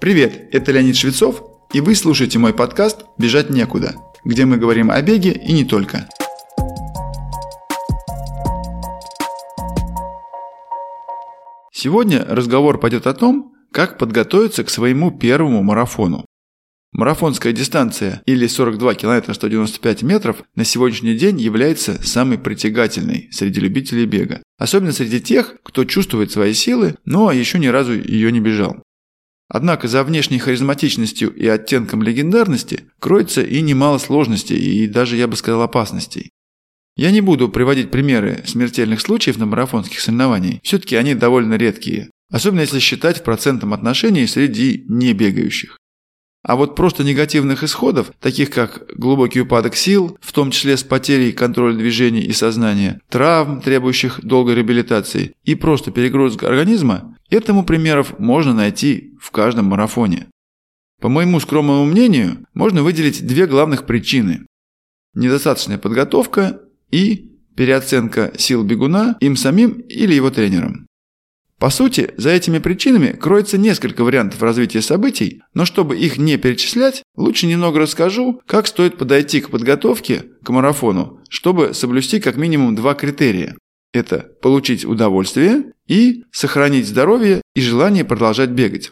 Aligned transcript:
Привет, 0.00 0.48
это 0.52 0.72
Леонид 0.72 0.96
Швецов, 0.96 1.42
и 1.72 1.80
вы 1.80 1.94
слушаете 1.94 2.38
мой 2.38 2.52
подкаст 2.52 3.04
«Бежать 3.16 3.48
некуда», 3.48 3.94
где 4.24 4.44
мы 4.44 4.58
говорим 4.58 4.90
о 4.90 5.00
беге 5.00 5.32
и 5.32 5.52
не 5.52 5.64
только. 5.64 6.08
Сегодня 11.72 12.24
разговор 12.24 12.78
пойдет 12.78 13.06
о 13.06 13.14
том, 13.14 13.54
как 13.72 13.96
подготовиться 13.96 14.64
к 14.64 14.70
своему 14.70 15.10
первому 15.10 15.62
марафону. 15.62 16.26
Марафонская 16.92 17.52
дистанция 17.52 18.22
или 18.26 18.46
42 18.46 18.94
км 18.94 19.32
195 19.32 20.02
метров 20.02 20.42
на 20.54 20.64
сегодняшний 20.64 21.14
день 21.14 21.40
является 21.40 22.00
самой 22.04 22.38
притягательной 22.38 23.28
среди 23.32 23.60
любителей 23.60 24.06
бега. 24.06 24.42
Особенно 24.58 24.92
среди 24.92 25.20
тех, 25.20 25.56
кто 25.62 25.84
чувствует 25.84 26.30
свои 26.30 26.52
силы, 26.52 26.96
но 27.04 27.32
еще 27.32 27.58
ни 27.58 27.66
разу 27.68 27.94
ее 27.94 28.30
не 28.30 28.40
бежал. 28.40 28.82
Однако 29.54 29.86
за 29.86 30.02
внешней 30.02 30.40
харизматичностью 30.40 31.32
и 31.32 31.46
оттенком 31.46 32.02
легендарности 32.02 32.86
кроется 32.98 33.40
и 33.40 33.60
немало 33.60 33.98
сложностей 33.98 34.56
и 34.56 34.88
даже, 34.88 35.16
я 35.16 35.28
бы 35.28 35.36
сказал, 35.36 35.62
опасностей. 35.62 36.32
Я 36.96 37.12
не 37.12 37.20
буду 37.20 37.48
приводить 37.48 37.92
примеры 37.92 38.42
смертельных 38.46 39.00
случаев 39.00 39.38
на 39.38 39.46
марафонских 39.46 40.00
соревнованиях, 40.00 40.60
все-таки 40.64 40.96
они 40.96 41.14
довольно 41.14 41.54
редкие, 41.54 42.10
особенно 42.32 42.62
если 42.62 42.80
считать 42.80 43.18
в 43.18 43.22
процентном 43.22 43.72
отношении 43.72 44.26
среди 44.26 44.86
небегающих. 44.88 45.78
А 46.44 46.56
вот 46.56 46.76
просто 46.76 47.04
негативных 47.04 47.64
исходов, 47.64 48.12
таких 48.20 48.50
как 48.50 48.84
глубокий 48.96 49.40
упадок 49.40 49.74
сил, 49.74 50.18
в 50.20 50.32
том 50.32 50.50
числе 50.50 50.76
с 50.76 50.82
потерей 50.82 51.32
контроля 51.32 51.74
движений 51.74 52.20
и 52.20 52.32
сознания, 52.32 53.00
травм, 53.08 53.62
требующих 53.62 54.20
долгой 54.22 54.56
реабилитации, 54.56 55.32
и 55.44 55.54
просто 55.54 55.90
перегрузка 55.90 56.46
организма, 56.46 57.16
этому 57.30 57.64
примеров 57.64 58.18
можно 58.18 58.52
найти 58.52 59.14
в 59.18 59.30
каждом 59.30 59.66
марафоне. 59.66 60.26
По 61.00 61.08
моему 61.08 61.40
скромному 61.40 61.86
мнению, 61.86 62.46
можно 62.52 62.82
выделить 62.82 63.26
две 63.26 63.46
главных 63.46 63.86
причины. 63.86 64.46
Недостаточная 65.14 65.78
подготовка 65.78 66.60
и 66.90 67.38
переоценка 67.56 68.32
сил 68.36 68.64
бегуна 68.64 69.16
им 69.20 69.36
самим 69.36 69.80
или 69.80 70.12
его 70.12 70.28
тренером. 70.30 70.86
По 71.64 71.70
сути, 71.70 72.12
за 72.18 72.28
этими 72.28 72.58
причинами 72.58 73.12
кроется 73.12 73.56
несколько 73.56 74.04
вариантов 74.04 74.42
развития 74.42 74.82
событий, 74.82 75.40
но 75.54 75.64
чтобы 75.64 75.96
их 75.96 76.18
не 76.18 76.36
перечислять, 76.36 77.02
лучше 77.16 77.46
немного 77.46 77.78
расскажу, 77.78 78.42
как 78.46 78.66
стоит 78.66 78.98
подойти 78.98 79.40
к 79.40 79.48
подготовке 79.48 80.26
к 80.44 80.50
марафону, 80.50 81.22
чтобы 81.30 81.72
соблюсти 81.72 82.20
как 82.20 82.36
минимум 82.36 82.74
два 82.74 82.92
критерия. 82.92 83.56
Это 83.94 84.28
получить 84.42 84.84
удовольствие 84.84 85.72
и 85.86 86.24
сохранить 86.30 86.86
здоровье 86.86 87.40
и 87.54 87.62
желание 87.62 88.04
продолжать 88.04 88.50
бегать. 88.50 88.90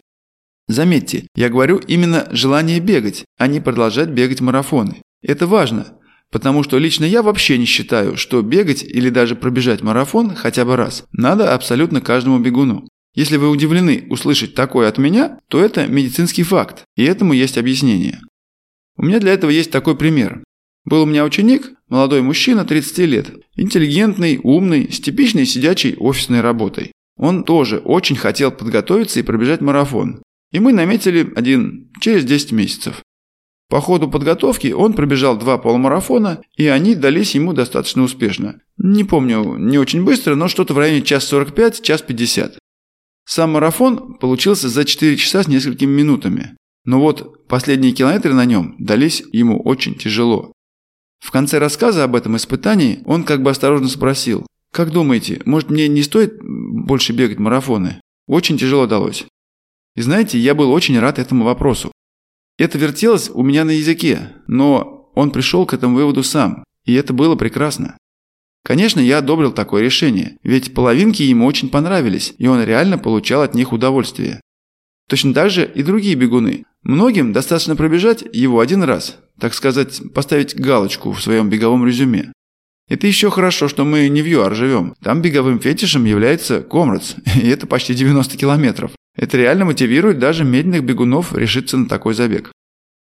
Заметьте, 0.67 1.27
я 1.35 1.49
говорю 1.49 1.77
именно 1.77 2.27
желание 2.31 2.79
бегать, 2.79 3.23
а 3.37 3.45
не 3.45 3.59
продолжать 3.59 4.09
бегать 4.09 4.41
марафоны. 4.41 5.03
Это 5.21 5.45
важно, 5.45 5.99
Потому 6.33 6.63
что 6.63 6.79
лично 6.79 7.05
я 7.05 7.21
вообще 7.21 7.59
не 7.59 7.65
считаю, 7.65 8.17
что 8.17 8.41
бегать 8.41 8.81
или 8.83 9.09
даже 9.09 9.35
пробежать 9.35 9.83
марафон 9.83 10.33
хотя 10.33 10.65
бы 10.65 10.75
раз 10.75 11.05
надо 11.11 11.53
абсолютно 11.53 12.01
каждому 12.01 12.39
бегуну. 12.39 12.87
Если 13.13 13.37
вы 13.37 13.49
удивлены 13.49 14.07
услышать 14.09 14.55
такое 14.55 14.89
от 14.89 14.97
меня, 14.97 15.37
то 15.47 15.63
это 15.63 15.85
медицинский 15.85 16.41
факт, 16.41 16.85
и 16.95 17.03
этому 17.03 17.33
есть 17.33 17.59
объяснение. 17.59 18.19
У 18.97 19.03
меня 19.03 19.19
для 19.19 19.31
этого 19.31 19.51
есть 19.51 19.69
такой 19.69 19.95
пример. 19.95 20.43
Был 20.85 21.03
у 21.03 21.05
меня 21.05 21.23
ученик, 21.23 21.71
молодой 21.87 22.23
мужчина 22.23 22.65
30 22.65 22.97
лет, 22.99 23.29
интеллигентный, 23.55 24.39
умный, 24.41 24.91
с 24.91 24.99
типичной 24.99 25.45
сидячей 25.45 25.95
офисной 25.97 26.41
работой. 26.41 26.93
Он 27.15 27.43
тоже 27.43 27.77
очень 27.77 28.15
хотел 28.15 28.51
подготовиться 28.51 29.19
и 29.19 29.23
пробежать 29.23 29.61
марафон. 29.61 30.23
И 30.51 30.59
мы 30.59 30.73
наметили 30.73 31.31
один 31.35 31.91
через 32.01 32.25
10 32.25 32.53
месяцев. 32.53 33.03
По 33.73 33.81
ходу 33.81 34.07
подготовки 34.07 34.71
он 34.71 34.93
пробежал 34.93 35.35
два 35.35 35.57
полумарафона, 35.57 36.43
и 36.55 36.67
они 36.67 36.93
дались 36.93 37.33
ему 37.33 37.53
достаточно 37.53 38.03
успешно. 38.03 38.61
Не 38.77 39.03
помню, 39.03 39.57
не 39.57 39.79
очень 39.79 40.05
быстро, 40.05 40.35
но 40.35 40.47
что-то 40.47 40.75
в 40.75 40.77
районе 40.77 41.01
час 41.01 41.25
45, 41.25 41.81
час 41.81 42.03
50. 42.03 42.59
Сам 43.25 43.53
марафон 43.53 44.19
получился 44.19 44.69
за 44.69 44.85
4 44.85 45.17
часа 45.17 45.41
с 45.41 45.47
несколькими 45.47 45.89
минутами. 45.89 46.55
Но 46.85 46.99
вот 46.99 47.47
последние 47.47 47.93
километры 47.93 48.35
на 48.35 48.45
нем 48.45 48.75
дались 48.77 49.23
ему 49.31 49.59
очень 49.59 49.95
тяжело. 49.95 50.51
В 51.19 51.31
конце 51.31 51.57
рассказа 51.57 52.03
об 52.03 52.15
этом 52.15 52.37
испытании 52.37 53.01
он 53.07 53.23
как 53.23 53.41
бы 53.41 53.49
осторожно 53.49 53.87
спросил, 53.87 54.45
«Как 54.71 54.91
думаете, 54.91 55.41
может 55.45 55.71
мне 55.71 55.87
не 55.87 56.03
стоит 56.03 56.35
больше 56.43 57.11
бегать 57.11 57.39
марафоны? 57.39 58.01
Очень 58.27 58.59
тяжело 58.59 58.85
далось». 58.85 59.25
И 59.95 60.01
знаете, 60.03 60.37
я 60.37 60.53
был 60.53 60.71
очень 60.71 60.99
рад 60.99 61.17
этому 61.17 61.43
вопросу, 61.43 61.91
это 62.57 62.77
вертелось 62.77 63.29
у 63.29 63.43
меня 63.43 63.65
на 63.65 63.71
языке, 63.71 64.31
но 64.47 65.11
он 65.15 65.31
пришел 65.31 65.65
к 65.65 65.73
этому 65.73 65.95
выводу 65.95 66.23
сам, 66.23 66.63
и 66.85 66.93
это 66.93 67.13
было 67.13 67.35
прекрасно. 67.35 67.97
Конечно, 68.63 68.99
я 68.99 69.17
одобрил 69.17 69.51
такое 69.51 69.83
решение, 69.83 70.37
ведь 70.43 70.73
половинки 70.73 71.21
ему 71.21 71.45
очень 71.45 71.69
понравились, 71.69 72.33
и 72.37 72.47
он 72.47 72.63
реально 72.63 72.97
получал 72.97 73.41
от 73.41 73.55
них 73.55 73.73
удовольствие. 73.73 74.39
Точно 75.09 75.33
так 75.33 75.49
же 75.49 75.69
и 75.75 75.83
другие 75.83 76.15
бегуны. 76.15 76.63
Многим 76.81 77.33
достаточно 77.33 77.75
пробежать 77.75 78.23
его 78.31 78.61
один 78.61 78.83
раз, 78.83 79.19
так 79.39 79.53
сказать, 79.53 80.01
поставить 80.13 80.55
галочку 80.55 81.11
в 81.11 81.21
своем 81.21 81.49
беговом 81.49 81.85
резюме. 81.85 82.31
Это 82.89 83.07
еще 83.07 83.29
хорошо, 83.29 83.67
что 83.67 83.85
мы 83.85 84.07
не 84.09 84.21
в 84.21 84.27
ЮАР 84.27 84.55
живем. 84.55 84.95
Там 85.01 85.21
беговым 85.21 85.59
фетишем 85.59 86.05
является 86.05 86.61
Комрадс, 86.61 87.15
и 87.41 87.47
это 87.47 87.67
почти 87.67 87.93
90 87.93 88.37
километров. 88.37 88.91
Это 89.15 89.37
реально 89.37 89.65
мотивирует 89.65 90.19
даже 90.19 90.43
медленных 90.43 90.83
бегунов 90.83 91.33
решиться 91.33 91.77
на 91.77 91.87
такой 91.87 92.13
забег. 92.13 92.51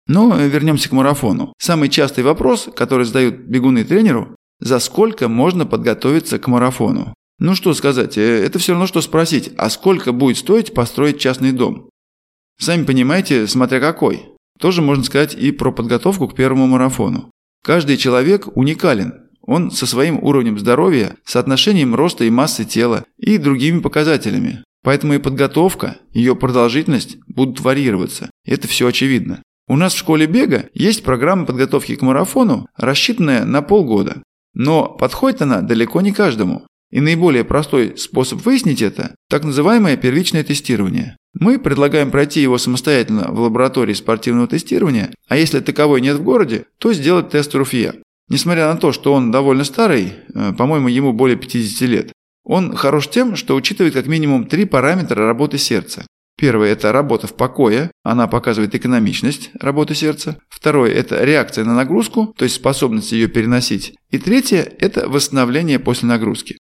Но 0.08 0.36
вернемся 0.36 0.90
к 0.90 0.94
марафону. 0.94 1.54
Самый 1.60 1.90
частый 1.90 2.24
вопрос, 2.24 2.70
который 2.76 3.06
задают 3.06 3.36
бегуны 3.36 3.84
тренеру, 3.84 4.36
за 4.60 4.80
сколько 4.80 5.28
можно 5.28 5.66
подготовиться 5.66 6.40
к 6.40 6.48
марафону? 6.48 7.14
Ну 7.40 7.56
что 7.56 7.74
сказать, 7.74 8.18
э, 8.18 8.44
это 8.44 8.60
все 8.60 8.74
равно, 8.74 8.86
что 8.88 9.02
спросить, 9.02 9.52
а 9.58 9.70
сколько 9.70 10.12
будет 10.12 10.38
стоить 10.38 10.74
построить 10.74 11.20
частный 11.20 11.52
дом? 11.52 11.90
Сами 12.60 12.84
понимаете, 12.84 13.48
смотря 13.48 13.80
какой. 13.80 14.28
Тоже 14.60 14.84
можно 14.84 15.04
сказать 15.04 15.34
и 15.34 15.52
про 15.52 15.72
подготовку 15.72 16.28
к 16.28 16.36
первому 16.36 16.68
марафону. 16.68 17.32
Каждый 17.64 17.98
человек 17.98 18.56
уникален. 18.56 19.30
Он 19.52 19.70
со 19.70 19.86
своим 19.86 20.18
уровнем 20.24 20.58
здоровья, 20.58 21.18
соотношением 21.26 21.94
роста 21.94 22.24
и 22.24 22.30
массы 22.30 22.64
тела 22.64 23.04
и 23.18 23.38
другими 23.38 23.82
показателями. 23.82 24.64
Поэтому 24.82 25.16
и 25.16 25.18
подготовка, 25.18 25.98
ее 26.14 26.38
продолжительность 26.38 27.18
будут 27.28 27.60
варьироваться. 27.60 28.32
Это 28.46 28.70
все 28.70 28.88
очевидно. 28.88 29.44
У 29.68 29.76
нас 29.76 29.94
в 29.94 29.98
школе 29.98 30.26
бега 30.26 30.70
есть 30.74 31.04
программа 31.04 31.46
подготовки 31.46 31.98
к 31.98 32.02
марафону, 32.02 32.68
рассчитанная 32.78 33.44
на 33.44 33.62
полгода. 33.62 34.24
Но 34.54 34.86
подходит 34.86 35.42
она 35.42 35.60
далеко 35.60 36.00
не 36.00 36.14
каждому. 36.14 36.66
И 36.90 37.02
наиболее 37.02 37.44
простой 37.44 37.98
способ 37.98 38.46
выяснить 38.46 38.82
это– 38.82 39.16
так 39.30 39.44
называемое 39.44 39.98
первичное 39.98 40.46
тестирование. 40.46 41.18
Мы 41.34 41.60
предлагаем 41.60 42.10
пройти 42.10 42.42
его 42.42 42.58
самостоятельно 42.58 43.28
в 43.34 43.42
лаборатории 43.42 43.94
спортивного 43.96 44.48
тестирования, 44.48 45.14
а 45.28 45.36
если 45.36 45.60
таковой 45.60 46.00
нет 46.00 46.16
в 46.16 46.24
городе, 46.24 46.68
то 46.78 46.94
сделать 46.94 47.32
тест 47.32 47.54
Руфье. 47.54 47.96
Несмотря 48.30 48.68
на 48.74 48.78
то, 48.80 48.92
что 48.92 49.14
он 49.14 49.32
довольно 49.32 49.64
старый, 49.64 50.14
э, 50.34 50.54
по-моему, 50.54 50.88
ему 50.88 51.14
более 51.14 51.38
50 51.38 51.82
лет, 51.88 52.14
он 52.44 52.76
хорош 52.76 53.10
тем, 53.10 53.36
что 53.36 53.56
учитывает 53.56 53.94
как 53.94 54.08
минимум 54.08 54.46
три 54.46 54.66
параметра 54.66 55.26
работы 55.26 55.58
сердца. 55.58 56.06
Первое– 56.38 56.70
это 56.72 56.92
работа 56.92 57.28
в 57.28 57.36
покое, 57.36 57.92
она 58.04 58.28
показывает 58.28 58.74
экономичность 58.74 59.52
работы 59.60 59.94
сердца. 59.94 60.38
Второе– 60.50 60.92
это 60.94 61.24
реакция 61.24 61.66
на 61.66 61.76
нагрузку, 61.76 62.34
то 62.36 62.46
есть 62.46 62.56
способность 62.56 63.12
ее 63.12 63.28
переносить. 63.28 63.94
И 64.10 64.18
третье– 64.18 64.62
это 64.80 65.08
восстановление 65.08 65.78
после 65.78 66.08
нагрузки. 66.08 66.58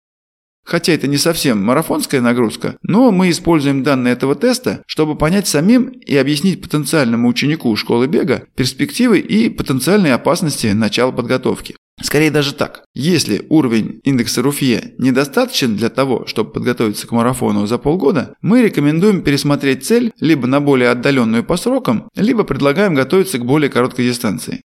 Хотя 0.71 0.93
это 0.93 1.09
не 1.09 1.17
совсем 1.17 1.61
марафонская 1.61 2.21
нагрузка, 2.21 2.77
но 2.85 3.11
мы 3.11 3.31
используем 3.31 3.83
данные 3.83 4.13
этого 4.13 4.37
теста, 4.37 4.85
чтобы 4.87 5.17
понять 5.17 5.49
самим 5.49 5.87
и 5.89 6.17
объяснить 6.17 6.63
потенциальному 6.63 7.27
ученику 7.27 7.75
школы 7.75 8.07
бега 8.07 8.45
перспективы 8.55 9.19
и 9.19 9.49
потенциальные 9.49 10.15
опасности 10.15 10.69
начала 10.69 11.11
подготовки. 11.11 11.75
Скорее 12.01 12.31
даже 12.31 12.55
так. 12.55 12.85
Если 12.95 13.45
уровень 13.49 14.01
индекса 14.05 14.43
Руфье 14.43 14.95
недостаточен 14.99 15.77
для 15.77 15.89
того, 15.89 16.25
чтобы 16.27 16.53
подготовиться 16.53 17.09
к 17.09 17.11
марафону 17.11 17.67
за 17.67 17.77
полгода, 17.77 18.35
мы 18.41 18.63
рекомендуем 18.63 19.23
пересмотреть 19.23 19.85
цель 19.85 20.13
либо 20.21 20.47
на 20.47 20.61
более 20.61 20.91
отдаленную 20.91 21.43
по 21.43 21.57
срокам, 21.57 22.09
либо 22.15 22.45
предлагаем 22.45 22.95
готовиться 22.95 23.39
к 23.39 23.45
более 23.45 23.71
короткой 23.71 24.07
дистанции. 24.07 24.63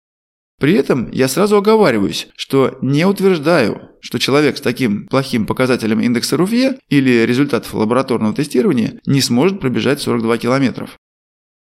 При 0.60 0.74
этом 0.74 1.10
я 1.10 1.26
сразу 1.26 1.56
оговариваюсь, 1.56 2.28
что 2.36 2.76
не 2.82 3.06
утверждаю, 3.06 3.88
что 4.02 4.18
человек 4.18 4.58
с 4.58 4.60
таким 4.60 5.06
плохим 5.06 5.46
показателем 5.46 6.00
индекса 6.00 6.36
Руфье 6.36 6.78
или 6.90 7.24
результатов 7.24 7.72
лабораторного 7.72 8.34
тестирования 8.34 9.00
не 9.06 9.22
сможет 9.22 9.58
пробежать 9.58 10.02
42 10.02 10.36
километров. 10.36 10.98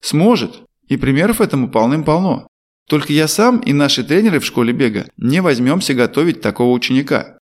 Сможет, 0.02 0.64
и 0.88 0.98
примеров 0.98 1.42
этому 1.42 1.70
полным-полно. 1.70 2.48
Только 2.90 3.14
я 3.14 3.28
сам 3.28 3.60
и 3.60 3.72
наши 3.72 4.04
тренеры 4.04 4.40
в 4.40 4.46
школе 4.46 4.74
бега 4.74 5.08
не 5.16 5.44
возьмемся 5.44 5.94
готовить 5.94 6.42
такого 6.42 6.74
ученика. 6.74 7.38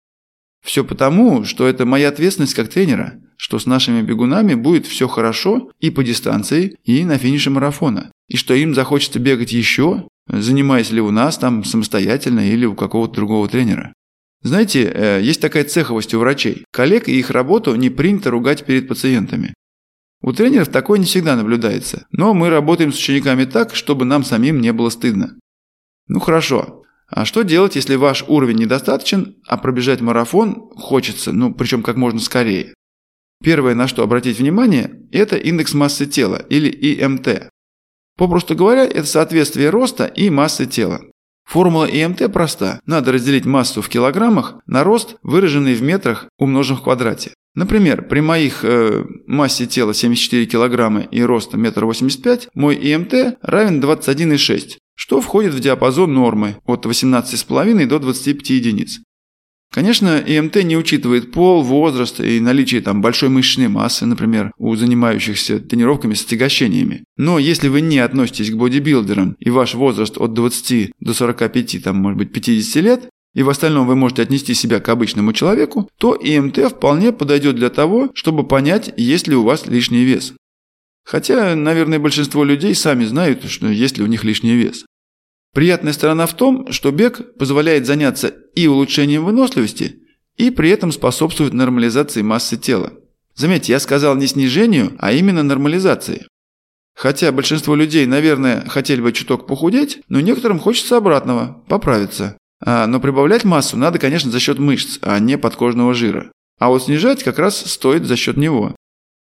Все 0.65 0.83
потому, 0.83 1.45
что 1.45 1.69
это 1.69 1.87
моя 1.87 2.09
ответственность 2.09 2.55
как 2.55 2.69
тренера, 2.69 3.21
что 3.37 3.61
с 3.61 3.67
нашими 3.67 4.03
бегунами 4.03 4.55
будет 4.55 4.87
все 4.87 5.07
хорошо 5.07 5.71
и 5.79 5.91
по 5.91 6.03
дистанции, 6.03 6.77
и 6.83 7.05
на 7.05 7.17
финише 7.17 7.51
марафона. 7.51 8.11
И 8.27 8.37
что 8.37 8.55
им 8.55 8.75
захочется 8.75 9.21
бегать 9.21 9.53
еще, 9.53 10.09
занимаясь 10.29 10.91
ли 10.91 11.01
у 11.01 11.11
нас 11.11 11.39
там 11.39 11.65
самостоятельно 11.65 12.49
или 12.51 12.67
у 12.67 12.75
какого-то 12.75 13.15
другого 13.15 13.49
тренера. 13.49 13.93
Знаете, 14.43 14.85
э, 14.85 15.21
есть 15.23 15.41
такая 15.41 15.65
цеховость 15.65 16.15
у 16.15 16.19
врачей. 16.19 16.65
Коллег 16.71 17.09
и 17.09 17.19
их 17.19 17.31
работу 17.31 17.75
не 17.75 17.91
принято 17.91 18.31
ругать 18.31 18.65
перед 18.65 18.89
пациентами. 18.89 19.55
У 20.21 20.33
тренеров 20.33 20.69
такое 20.69 20.99
не 20.99 21.07
всегда 21.07 21.37
наблюдается, 21.37 22.07
но 22.11 22.33
мы 22.35 22.51
работаем 22.51 22.93
с 22.93 22.99
учениками 22.99 23.45
так, 23.45 23.75
чтобы 23.75 24.05
нам 24.05 24.25
самим 24.25 24.61
не 24.61 24.73
было 24.73 24.89
стыдно. 24.89 25.39
Ну 26.09 26.21
хорошо, 26.21 26.83
а 27.09 27.25
что 27.25 27.43
делать, 27.43 27.77
если 27.77 27.95
ваш 27.97 28.25
уровень 28.27 28.57
недостаточен, 28.57 29.37
а 29.47 29.57
пробежать 29.57 30.01
марафон 30.01 30.71
хочется, 30.77 31.33
ну 31.33 31.55
причем 31.55 31.83
как 31.83 31.97
можно 31.97 32.21
скорее? 32.21 32.75
Первое, 33.43 33.75
на 33.75 33.87
что 33.89 34.03
обратить 34.03 34.39
внимание, 34.39 35.03
это 35.13 35.37
индекс 35.37 35.75
массы 35.75 36.07
тела 36.07 36.45
или 36.49 36.69
ИМТ. 36.69 37.51
Попросту 38.17 38.55
говоря, 38.55 38.85
это 38.85 39.07
соответствие 39.07 39.71
роста 39.71 40.05
и 40.05 40.31
массы 40.31 40.67
тела. 40.67 41.01
Формула 41.45 41.85
ИМТ 41.85 42.33
проста. 42.33 42.81
Надо 42.87 43.13
разделить 43.13 43.45
массу 43.45 43.83
в 43.83 43.89
килограммах 43.89 44.57
на 44.67 44.83
рост, 44.83 45.17
выраженный 45.23 45.75
в 45.75 45.83
метрах, 45.83 46.29
умноженных 46.39 46.81
в 46.81 46.85
квадрате. 46.85 47.33
Например, 47.55 48.03
при 48.09 48.21
моих 48.21 48.65
э, 48.65 49.05
массе 49.27 49.67
тела 49.67 49.95
74 49.95 50.47
килограмма 50.47 51.03
и 51.03 51.23
роста 51.23 51.57
1,85 51.57 52.31
м 52.31 52.39
мой 52.55 52.77
ИМТ 52.77 53.39
равен 53.43 53.81
21,6 53.81 54.79
что 54.95 55.21
входит 55.21 55.55
в 55.55 55.61
диапазон 55.61 56.15
нормы 56.15 56.57
от 56.65 56.87
18,5 56.87 57.87
до 57.87 57.99
25 57.99 58.51
единиц. 58.51 59.01
Конечно, 59.75 60.21
ИМТ 60.21 60.63
не 60.63 60.77
учитывает 60.77 61.33
пол, 61.33 61.65
возраст 61.65 62.21
и 62.21 62.39
наличие 62.39 62.81
там 62.81 63.03
большой 63.03 63.29
мышечной 63.29 63.67
массы, 63.67 64.07
например, 64.07 64.53
у 64.57 64.77
занимающихся 64.77 65.59
тренировками 65.59 66.15
с 66.15 66.25
отягощениями. 66.25 67.03
Но 67.17 67.41
если 67.41 67.67
вы 67.67 67.81
не 67.81 67.99
относитесь 67.99 68.53
к 68.53 68.55
бодибилдерам 68.55 69.35
и 69.41 69.51
ваш 69.51 69.75
возраст 69.75 70.17
от 70.17 70.33
20 70.33 70.93
до 71.01 71.13
45, 71.13 71.83
там, 71.83 71.97
может 71.97 72.19
быть, 72.19 72.33
50 72.33 72.85
лет, 72.85 73.09
и 73.35 73.43
в 73.43 73.51
остальном 73.51 73.89
вы 73.89 73.97
можете 73.97 74.23
отнести 74.23 74.55
себя 74.55 74.79
к 74.79 74.89
обычному 74.89 75.33
человеку, 75.33 75.91
то 75.99 76.15
ИМТ 76.15 76.71
вполне 76.71 77.11
подойдет 77.11 77.57
для 77.57 77.69
того, 77.69 78.11
чтобы 78.15 78.47
понять, 78.47 78.95
есть 78.97 79.27
ли 79.27 79.35
у 79.35 79.43
вас 79.43 79.67
лишний 79.67 80.05
вес. 80.05 80.35
Хотя, 81.05 81.57
наверное, 81.57 81.99
большинство 81.99 82.45
людей 82.45 82.77
сами 82.77 83.05
знают, 83.07 83.43
что 83.51 83.67
есть 83.67 83.99
ли 83.99 84.05
у 84.05 84.07
них 84.07 84.23
лишний 84.23 84.55
вес. 84.55 84.85
Приятная 85.55 85.93
сторона 85.93 86.27
в 86.27 86.35
том, 86.35 86.73
что 86.73 86.91
бег 86.91 87.37
позволяет 87.39 87.87
заняться 87.87 88.35
и 88.55 88.67
улучшением 88.67 89.25
выносливости, 89.25 90.01
и 90.37 90.51
при 90.51 90.71
этом 90.71 90.91
способствует 90.91 91.53
нормализации 91.53 92.23
массы 92.23 92.57
тела. 92.57 92.93
Заметьте, 93.37 93.73
я 93.73 93.79
сказал 93.79 94.17
не 94.17 94.27
снижению, 94.27 94.97
а 94.99 95.13
именно 95.13 95.45
нормализации. 95.45 96.27
Хотя 96.97 97.31
большинство 97.33 97.77
людей, 97.77 98.05
наверное, 98.07 98.65
хотели 98.69 99.01
бы 99.01 99.13
чуток 99.13 99.47
похудеть, 99.47 100.01
но 100.09 100.21
некоторым 100.21 100.59
хочется 100.59 100.97
обратного– 100.97 101.63
поправиться. 101.69 102.37
А, 102.65 102.87
но 102.87 102.99
прибавлять 102.99 103.45
массу 103.45 103.77
надо, 103.77 103.99
конечно, 103.99 104.31
за 104.31 104.41
счет 104.41 104.59
мышц, 104.59 104.99
а 105.03 105.19
не 105.21 105.39
подкожного 105.39 105.95
жира. 105.95 106.33
А 106.59 106.69
вот 106.69 106.85
снижать 106.85 107.23
как 107.23 107.39
раз 107.39 107.59
стоит 107.59 108.07
за 108.07 108.17
счет 108.17 108.37
него. 108.37 108.75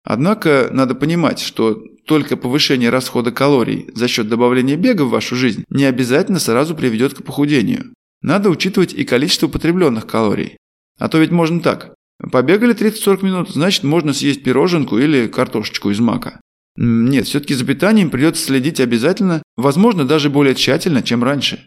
Однако 0.08 0.68
надо 0.72 0.94
понимать, 0.94 1.40
что 1.40 1.82
только 2.06 2.36
повышение 2.36 2.90
расхода 2.90 3.32
калорий 3.32 3.90
за 3.92 4.06
счет 4.06 4.28
добавления 4.28 4.76
бега 4.76 5.02
в 5.02 5.10
вашу 5.10 5.34
жизнь 5.34 5.64
не 5.68 5.84
обязательно 5.84 6.38
сразу 6.38 6.76
приведет 6.76 7.14
к 7.14 7.24
похудению. 7.24 7.92
Надо 8.22 8.48
учитывать 8.48 8.94
и 8.94 9.04
количество 9.04 9.48
потребленных 9.48 10.06
калорий. 10.06 10.58
А 11.00 11.08
то 11.08 11.18
ведь 11.18 11.32
можно 11.32 11.60
так. 11.60 11.92
Побегали 12.30 12.72
30-40 12.72 13.24
минут, 13.24 13.50
значит 13.50 13.82
можно 13.82 14.12
съесть 14.12 14.44
пироженку 14.44 14.96
или 14.96 15.26
картошечку 15.26 15.90
из 15.90 15.98
мака. 15.98 16.40
Нет, 16.76 17.26
все-таки 17.26 17.54
за 17.54 17.64
питанием 17.66 18.10
придется 18.10 18.44
следить 18.44 18.78
обязательно, 18.78 19.42
возможно 19.56 20.04
даже 20.04 20.30
более 20.30 20.54
тщательно, 20.54 21.02
чем 21.02 21.24
раньше. 21.24 21.66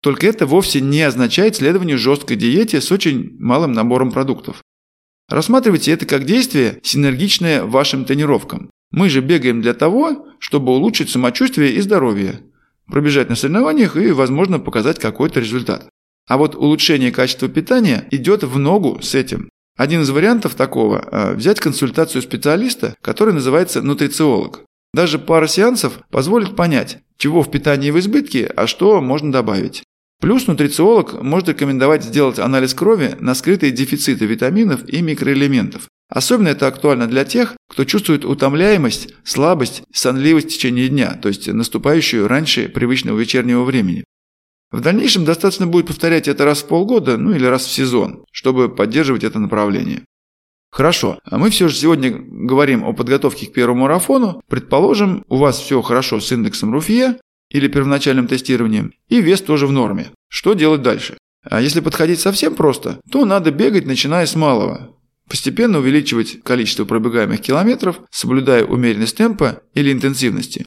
Только 0.00 0.26
это 0.26 0.46
вовсе 0.46 0.80
не 0.80 1.02
означает 1.02 1.56
следование 1.56 1.98
жесткой 1.98 2.38
диете 2.38 2.80
с 2.80 2.90
очень 2.90 3.36
малым 3.38 3.72
набором 3.72 4.12
продуктов. 4.12 4.62
Рассматривайте 5.28 5.92
это 5.92 6.06
как 6.06 6.24
действие, 6.24 6.78
синергичное 6.82 7.64
вашим 7.64 8.04
тренировкам. 8.04 8.70
Мы 8.92 9.08
же 9.08 9.20
бегаем 9.20 9.60
для 9.60 9.74
того, 9.74 10.28
чтобы 10.38 10.72
улучшить 10.72 11.10
самочувствие 11.10 11.72
и 11.72 11.80
здоровье, 11.80 12.40
пробежать 12.86 13.28
на 13.28 13.34
соревнованиях 13.34 13.96
и, 13.96 14.12
возможно, 14.12 14.60
показать 14.60 15.00
какой-то 15.00 15.40
результат. 15.40 15.88
А 16.28 16.36
вот 16.36 16.54
улучшение 16.54 17.10
качества 17.10 17.48
питания 17.48 18.06
идет 18.10 18.44
в 18.44 18.58
ногу 18.58 19.00
с 19.02 19.14
этим. 19.14 19.50
Один 19.76 20.02
из 20.02 20.10
вариантов 20.10 20.54
такого– 20.54 21.34
взять 21.36 21.60
консультацию 21.60 22.22
специалиста, 22.22 22.96
который 23.02 23.34
называется 23.34 23.82
нутрициолог. 23.82 24.62
Даже 24.94 25.18
пара 25.18 25.46
сеансов 25.46 26.00
позволит 26.10 26.56
понять, 26.56 26.98
чего 27.18 27.42
в 27.42 27.50
питании 27.50 27.90
в 27.90 27.98
избытке, 27.98 28.46
а 28.46 28.66
что 28.66 29.00
можно 29.02 29.30
добавить. 29.30 29.82
Плюс 30.26 30.48
нутрициолог 30.48 31.22
может 31.22 31.50
рекомендовать 31.50 32.02
сделать 32.02 32.40
анализ 32.40 32.74
крови 32.74 33.14
на 33.20 33.36
скрытые 33.36 33.70
дефициты 33.70 34.26
витаминов 34.26 34.80
и 34.88 35.00
микроэлементов. 35.00 35.86
Особенно 36.08 36.48
это 36.48 36.66
актуально 36.66 37.06
для 37.06 37.24
тех, 37.24 37.54
кто 37.70 37.84
чувствует 37.84 38.24
утомляемость, 38.24 39.14
слабость, 39.22 39.84
сонливость 39.92 40.48
в 40.48 40.54
течение 40.54 40.88
дня, 40.88 41.16
то 41.22 41.28
есть 41.28 41.46
наступающую 41.46 42.26
раньше 42.26 42.68
привычного 42.68 43.20
вечернего 43.20 43.62
времени. 43.62 44.02
В 44.72 44.80
дальнейшем 44.80 45.24
достаточно 45.24 45.68
будет 45.68 45.86
повторять 45.86 46.26
это 46.26 46.44
раз 46.44 46.64
в 46.64 46.66
полгода, 46.66 47.16
ну 47.18 47.32
или 47.32 47.46
раз 47.46 47.64
в 47.64 47.70
сезон, 47.70 48.24
чтобы 48.32 48.68
поддерживать 48.68 49.22
это 49.22 49.38
направление. 49.38 50.02
Хорошо, 50.72 51.20
а 51.22 51.38
мы 51.38 51.50
все 51.50 51.68
же 51.68 51.76
сегодня 51.76 52.10
говорим 52.10 52.84
о 52.84 52.94
подготовке 52.94 53.46
к 53.46 53.52
первому 53.52 53.82
марафону. 53.82 54.42
Предположим, 54.48 55.24
у 55.28 55.36
вас 55.36 55.60
все 55.60 55.80
хорошо 55.82 56.18
с 56.18 56.32
индексом 56.32 56.72
Руфье, 56.72 57.16
или 57.50 57.68
первоначальным 57.68 58.26
тестированием, 58.26 58.92
и 59.08 59.20
вес 59.20 59.40
тоже 59.40 59.66
в 59.66 59.72
норме. 59.72 60.12
Что 60.28 60.54
делать 60.54 60.82
дальше? 60.82 61.16
А 61.42 61.60
если 61.60 61.80
подходить 61.80 62.20
совсем 62.20 62.54
просто, 62.54 63.00
то 63.10 63.24
надо 63.24 63.50
бегать, 63.50 63.86
начиная 63.86 64.26
с 64.26 64.34
малого. 64.34 64.96
Постепенно 65.28 65.78
увеличивать 65.78 66.42
количество 66.42 66.84
пробегаемых 66.84 67.40
километров, 67.40 68.00
соблюдая 68.10 68.64
умеренность 68.64 69.16
темпа 69.16 69.62
или 69.74 69.92
интенсивности. 69.92 70.64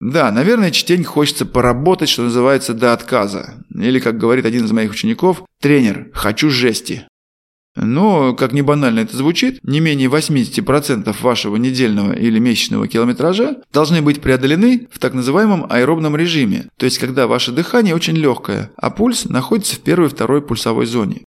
Да, 0.00 0.30
наверное, 0.30 0.70
частенько 0.70 1.08
хочется 1.08 1.46
поработать, 1.46 2.08
что 2.08 2.22
называется, 2.22 2.74
до 2.74 2.92
отказа. 2.92 3.64
Или, 3.74 4.00
как 4.00 4.18
говорит 4.18 4.44
один 4.44 4.64
из 4.64 4.72
моих 4.72 4.90
учеников, 4.90 5.44
тренер, 5.60 6.10
хочу 6.12 6.50
жести. 6.50 7.06
Но, 7.76 8.34
как 8.34 8.52
ни 8.52 8.60
банально 8.60 9.00
это 9.00 9.16
звучит, 9.16 9.58
не 9.64 9.80
менее 9.80 10.08
80% 10.08 11.14
вашего 11.20 11.56
недельного 11.56 12.12
или 12.12 12.38
месячного 12.38 12.86
километража 12.86 13.62
должны 13.72 14.00
быть 14.00 14.20
преодолены 14.20 14.86
в 14.92 14.98
так 15.00 15.12
называемом 15.12 15.66
аэробном 15.68 16.14
режиме, 16.16 16.68
то 16.76 16.84
есть 16.84 16.98
когда 16.98 17.26
ваше 17.26 17.50
дыхание 17.50 17.94
очень 17.94 18.16
легкое, 18.16 18.70
а 18.76 18.90
пульс 18.90 19.24
находится 19.24 19.76
в 19.76 19.80
первой 19.80 20.06
и 20.06 20.10
второй 20.10 20.40
пульсовой 20.40 20.86
зоне. 20.86 21.22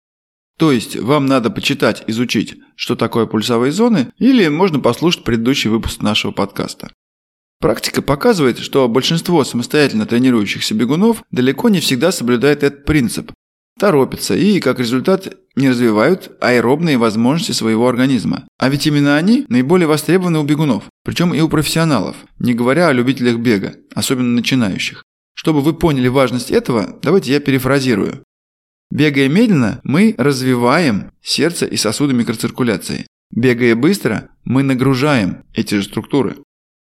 То 0.58 0.72
есть 0.72 0.96
вам 0.96 1.26
надо 1.26 1.50
почитать, 1.50 2.04
изучить, 2.06 2.56
что 2.76 2.96
такое 2.96 3.26
пульсовые 3.26 3.72
зоны, 3.72 4.12
или 4.18 4.48
можно 4.48 4.78
послушать 4.78 5.24
предыдущий 5.24 5.68
выпуск 5.68 6.00
нашего 6.00 6.30
подкаста. 6.30 6.90
Практика 7.58 8.02
показывает, 8.02 8.58
что 8.58 8.86
большинство 8.88 9.42
самостоятельно 9.44 10.06
тренирующихся 10.06 10.74
бегунов 10.74 11.22
далеко 11.30 11.68
не 11.68 11.80
всегда 11.80 12.12
соблюдает 12.12 12.62
этот 12.62 12.84
принцип, 12.84 13.32
торопятся 13.78 14.34
и, 14.34 14.60
как 14.60 14.78
результат, 14.78 15.36
не 15.54 15.70
развивают 15.70 16.36
аэробные 16.40 16.98
возможности 16.98 17.52
своего 17.52 17.88
организма. 17.88 18.46
А 18.58 18.68
ведь 18.68 18.86
именно 18.86 19.16
они 19.16 19.46
наиболее 19.48 19.86
востребованы 19.86 20.38
у 20.38 20.44
бегунов, 20.44 20.84
причем 21.04 21.34
и 21.34 21.40
у 21.40 21.48
профессионалов, 21.48 22.16
не 22.38 22.54
говоря 22.54 22.88
о 22.88 22.92
любителях 22.92 23.38
бега, 23.38 23.74
особенно 23.94 24.34
начинающих. 24.34 25.02
Чтобы 25.34 25.60
вы 25.60 25.74
поняли 25.74 26.08
важность 26.08 26.50
этого, 26.50 26.98
давайте 27.02 27.32
я 27.32 27.40
перефразирую. 27.40 28.22
Бегая 28.90 29.28
медленно, 29.28 29.80
мы 29.84 30.14
развиваем 30.16 31.10
сердце 31.22 31.66
и 31.66 31.76
сосуды 31.76 32.14
микроциркуляции. 32.14 33.06
Бегая 33.30 33.74
быстро, 33.74 34.30
мы 34.44 34.62
нагружаем 34.62 35.42
эти 35.54 35.74
же 35.74 35.82
структуры. 35.82 36.36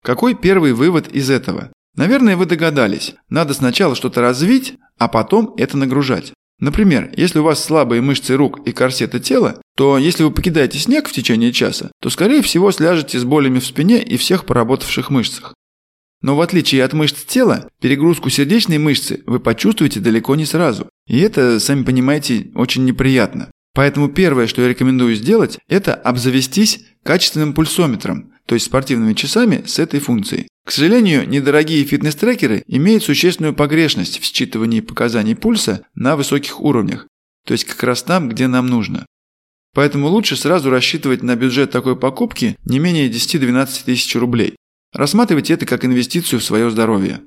Какой 0.03 0.33
первый 0.33 0.74
вывод 0.74 1.07
из 1.10 1.29
этого? 1.29 1.71
Наверное, 1.95 2.36
вы 2.36 2.45
догадались. 2.45 3.15
Надо 3.29 3.53
сначала 3.53 3.95
что-то 3.95 4.21
развить, 4.21 4.75
а 4.98 5.07
потом 5.07 5.53
это 5.57 5.77
нагружать. 5.77 6.33
Например, 6.62 7.12
если 7.18 7.39
у 7.39 7.44
вас 7.44 7.62
слабые 7.62 8.01
мышцы 8.01 8.38
рук 8.38 8.65
и 8.68 8.72
корсеты 8.72 9.20
тела, 9.20 9.60
то 9.75 9.98
если 9.98 10.24
вы 10.24 10.32
покидаете 10.32 10.77
снег 10.77 11.10
в 11.10 11.12
течение 11.12 11.51
часа, 11.51 11.91
то 12.00 12.12
скорее 12.12 12.44
всего 12.44 12.72
сляжете 12.72 13.20
с 13.20 13.24
болями 13.24 13.60
в 13.60 13.65
спине 13.65 14.01
и 14.01 14.15
всех 14.15 14.46
поработавших 14.46 15.10
мышцах. 15.10 15.56
Но 16.22 16.36
в 16.36 16.41
отличие 16.41 16.84
от 16.84 16.94
мышц 16.94 17.24
тела, 17.25 17.68
перегрузку 17.82 18.30
сердечной 18.30 18.77
мышцы 18.77 19.24
вы 19.25 19.39
почувствуете 19.39 20.00
далеко 20.00 20.36
не 20.36 20.46
сразу. 20.46 20.88
И 21.08 21.20
это, 21.20 21.60
сами 21.60 21.84
понимаете, 21.84 22.51
очень 22.53 22.86
неприятно. 22.86 23.50
Поэтому 23.74 24.10
первое, 24.10 24.46
что 24.46 24.62
я 24.62 24.68
рекомендую 24.68 25.15
сделать, 25.15 25.58
это 25.68 25.96
обзавестись 25.96 26.86
качественным 27.03 27.53
пульсометром, 27.53 28.34
то 28.46 28.53
есть 28.53 28.68
спортивными 28.68 29.13
часами 29.13 29.63
с 29.65 29.80
этой 29.80 30.00
функцией. 30.00 30.48
К 30.65 30.72
сожалению, 30.72 31.27
недорогие 31.27 31.84
фитнес-трекеры 31.84 32.63
имеют 32.68 33.03
существенную 33.03 33.56
погрешность 33.56 34.20
в 34.20 34.24
считывании 34.24 34.82
показаний 34.82 35.36
пульса 35.36 35.88
на 35.96 36.15
высоких 36.15 36.62
уровнях, 36.62 37.08
то 37.46 37.53
есть 37.53 37.65
как 37.65 37.82
раз 37.84 38.03
там, 38.03 38.30
где 38.30 38.48
нам 38.48 38.68
нужно. 38.68 39.06
Поэтому 39.74 40.08
лучше 40.08 40.36
сразу 40.36 40.70
рассчитывать 40.70 41.24
на 41.24 41.36
бюджет 41.36 41.72
такой 41.72 41.96
покупки 41.96 42.58
не 42.65 42.80
менее 42.80 43.10
10-12 43.10 43.86
тысяч 43.86 44.15
рублей. 44.15 44.56
Рассматривайте 44.94 45.53
это 45.53 45.65
как 45.65 45.86
инвестицию 45.86 46.39
в 46.39 46.44
свое 46.44 46.70
здоровье. 46.70 47.22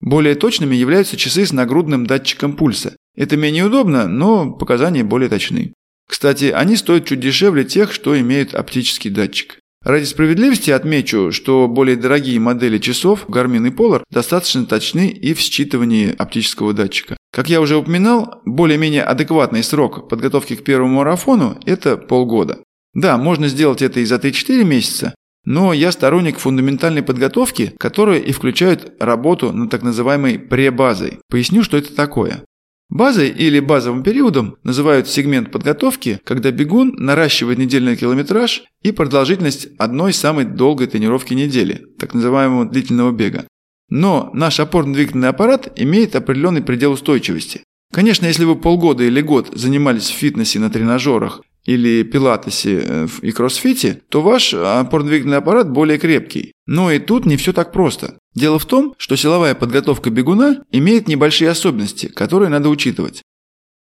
Более 0.00 0.34
точными 0.34 0.74
являются 0.74 1.16
часы 1.16 1.46
с 1.46 1.52
нагрудным 1.52 2.06
датчиком 2.06 2.56
пульса. 2.56 2.96
Это 3.16 3.36
менее 3.36 3.66
удобно, 3.66 4.08
но 4.08 4.52
показания 4.52 5.04
более 5.04 5.28
точны. 5.28 5.72
Кстати, 6.08 6.46
они 6.46 6.76
стоят 6.76 7.06
чуть 7.06 7.20
дешевле 7.20 7.64
тех, 7.64 7.92
что 7.92 8.18
имеют 8.18 8.54
оптический 8.54 9.10
датчик. 9.10 9.58
Ради 9.84 10.04
справедливости 10.04 10.70
отмечу, 10.70 11.30
что 11.32 11.68
более 11.68 11.96
дорогие 11.96 12.40
модели 12.40 12.78
часов 12.78 13.26
Garmin 13.28 13.68
и 13.68 13.70
Polar 13.70 14.02
достаточно 14.10 14.66
точны 14.66 15.08
и 15.08 15.34
в 15.34 15.38
считывании 15.38 16.14
оптического 16.14 16.72
датчика. 16.72 17.16
Как 17.32 17.48
я 17.48 17.60
уже 17.60 17.76
упоминал, 17.76 18.42
более-менее 18.44 19.04
адекватный 19.04 19.62
срок 19.62 20.08
подготовки 20.08 20.56
к 20.56 20.64
первому 20.64 20.96
марафону– 20.96 21.58
это 21.64 21.96
полгода. 21.96 22.58
Да, 22.94 23.16
можно 23.16 23.48
сделать 23.48 23.80
это 23.80 24.00
и 24.00 24.04
за 24.04 24.16
3-4 24.16 24.64
месяца, 24.64 25.14
но 25.44 25.72
я 25.72 25.92
сторонник 25.92 26.38
фундаментальной 26.38 27.02
подготовки, 27.02 27.72
которая 27.78 28.18
и 28.18 28.32
включает 28.32 28.92
работу 29.00 29.52
над 29.52 29.70
так 29.70 29.82
называемой 29.82 30.38
пребазой. 30.38 31.20
Поясню, 31.30 31.62
что 31.62 31.76
это 31.76 31.94
такое. 31.94 32.42
Базой 32.90 33.28
или 33.28 33.60
базовым 33.60 34.02
периодом 34.02 34.56
называют 34.62 35.08
сегмент 35.08 35.50
подготовки, 35.52 36.20
когда 36.24 36.50
бегун 36.50 36.94
наращивает 36.96 37.58
недельный 37.58 37.96
километраж 37.96 38.62
и 38.82 38.92
продолжительность 38.92 39.68
одной 39.78 40.14
самой 40.14 40.46
долгой 40.46 40.86
тренировки 40.86 41.34
недели, 41.34 41.84
так 41.98 42.14
называемого 42.14 42.64
длительного 42.64 43.12
бега. 43.12 43.46
Но 43.90 44.30
наш 44.32 44.58
опорно-двигательный 44.58 45.28
аппарат 45.28 45.70
имеет 45.76 46.16
определенный 46.16 46.62
предел 46.62 46.92
устойчивости. 46.92 47.62
Конечно, 47.92 48.26
если 48.26 48.44
вы 48.44 48.56
полгода 48.56 49.04
или 49.04 49.20
год 49.20 49.50
занимались 49.52 50.08
в 50.08 50.14
фитнесе 50.14 50.58
на 50.58 50.70
тренажерах 50.70 51.42
или 51.68 52.02
пилатесе 52.02 52.82
э, 52.82 53.08
и 53.20 53.30
кроссфите, 53.30 54.00
то 54.08 54.22
ваш 54.22 54.54
опорно-двигательный 54.54 55.36
аппарат 55.36 55.70
более 55.70 55.98
крепкий. 55.98 56.52
Но 56.66 56.90
и 56.90 56.98
тут 56.98 57.26
не 57.26 57.36
все 57.36 57.52
так 57.52 57.72
просто. 57.72 58.16
Дело 58.34 58.58
в 58.58 58.64
том, 58.64 58.94
что 58.96 59.16
силовая 59.16 59.54
подготовка 59.54 60.08
бегуна 60.08 60.62
имеет 60.72 61.08
небольшие 61.08 61.50
особенности, 61.50 62.06
которые 62.06 62.48
надо 62.48 62.70
учитывать. 62.70 63.22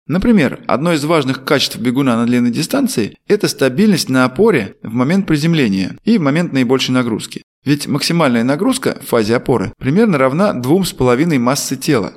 Например, 0.07 0.63
одно 0.65 0.93
из 0.93 1.05
важных 1.05 1.43
качеств 1.43 1.77
бегуна 1.77 2.17
на 2.17 2.25
длинной 2.25 2.49
дистанции– 2.49 3.17
это 3.27 3.47
стабильность 3.47 4.09
на 4.09 4.25
опоре 4.25 4.77
в 4.81 4.93
момент 4.93 5.27
приземления 5.27 5.95
и 6.03 6.17
в 6.17 6.21
момент 6.21 6.53
наибольшей 6.53 6.93
нагрузки. 6.93 7.43
Ведь 7.65 7.87
максимальная 7.87 8.43
нагрузка 8.43 8.97
в 9.03 9.09
фазе 9.09 9.35
опоры 9.35 9.73
примерно 9.77 10.17
равна 10.17 10.53
2,5 10.53 11.37
массы 11.37 11.75
тела. 11.75 12.15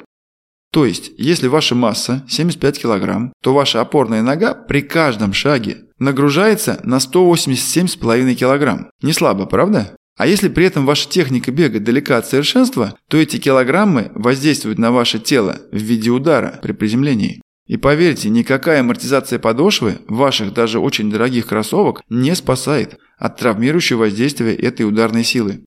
То 0.72 0.84
есть, 0.84 1.12
если 1.16 1.46
ваша 1.46 1.74
масса 1.74 2.24
75 2.28 2.80
кг, 2.80 3.32
то 3.42 3.54
ваша 3.54 3.80
опорная 3.80 4.22
нога 4.22 4.54
при 4.54 4.82
каждом 4.82 5.32
шаге 5.32 5.78
нагружается 5.98 6.80
на 6.84 6.96
187,5 6.96 8.34
кг. 8.34 8.90
Не 9.02 9.12
слабо, 9.12 9.46
правда? 9.46 9.96
А 10.18 10.26
если 10.26 10.48
при 10.48 10.66
этом 10.66 10.84
ваша 10.84 11.08
техника 11.08 11.52
бега 11.52 11.78
далека 11.78 12.18
от 12.18 12.26
совершенства, 12.26 12.94
то 13.08 13.16
эти 13.16 13.38
килограммы 13.38 14.10
воздействуют 14.14 14.78
на 14.78 14.90
ваше 14.90 15.20
тело 15.20 15.58
в 15.70 15.76
виде 15.76 16.10
удара 16.10 16.58
при 16.60 16.72
приземлении. 16.72 17.40
И 17.68 17.76
поверьте, 17.76 18.28
никакая 18.28 18.80
амортизация 18.80 19.38
подошвы 19.38 19.98
ваших 20.08 20.54
даже 20.54 20.80
очень 20.80 21.10
дорогих 21.10 21.46
кроссовок 21.46 22.02
не 22.08 22.34
спасает 22.34 22.96
от 23.16 23.36
травмирующего 23.36 24.00
воздействия 24.00 24.54
этой 24.54 24.86
ударной 24.86 25.22
силы. 25.22 25.64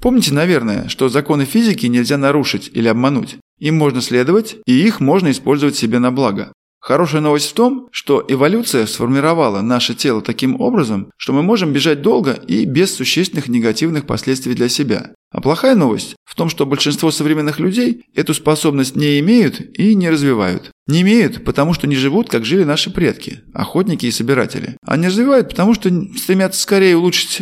Помните, 0.00 0.32
наверное, 0.32 0.88
что 0.88 1.08
законы 1.08 1.44
физики 1.44 1.86
нельзя 1.86 2.16
нарушить 2.16 2.70
или 2.72 2.88
обмануть. 2.88 3.36
Им 3.58 3.76
можно 3.76 4.00
следовать, 4.00 4.56
и 4.66 4.72
их 4.72 5.00
можно 5.00 5.30
использовать 5.30 5.76
себе 5.76 5.98
на 5.98 6.10
благо. 6.10 6.52
Хорошая 6.84 7.22
новость 7.22 7.50
в 7.50 7.54
том, 7.54 7.88
что 7.92 8.22
эволюция 8.28 8.84
сформировала 8.84 9.62
наше 9.62 9.94
тело 9.94 10.20
таким 10.20 10.60
образом, 10.60 11.10
что 11.16 11.32
мы 11.32 11.42
можем 11.42 11.72
бежать 11.72 12.02
долго 12.02 12.32
и 12.32 12.66
без 12.66 12.94
существенных 12.94 13.48
негативных 13.48 14.06
последствий 14.06 14.52
для 14.52 14.68
себя. 14.68 15.12
А 15.32 15.40
плохая 15.40 15.76
новость 15.76 16.14
в 16.26 16.34
том, 16.34 16.50
что 16.50 16.66
большинство 16.66 17.10
современных 17.10 17.58
людей 17.58 18.02
эту 18.14 18.34
способность 18.34 18.96
не 18.96 19.18
имеют 19.20 19.62
и 19.78 19.94
не 19.94 20.10
развивают. 20.10 20.72
Не 20.86 21.00
имеют, 21.00 21.42
потому 21.46 21.72
что 21.72 21.86
не 21.86 21.96
живут, 21.96 22.28
как 22.28 22.44
жили 22.44 22.64
наши 22.64 22.90
предки, 22.90 23.40
охотники 23.54 24.04
и 24.04 24.10
собиратели. 24.10 24.76
А 24.86 24.98
не 24.98 25.06
развивают, 25.06 25.48
потому 25.48 25.72
что 25.72 25.88
стремятся 26.18 26.60
скорее 26.60 26.98
улучшить 26.98 27.40